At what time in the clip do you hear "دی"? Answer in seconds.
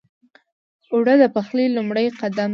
2.47-2.49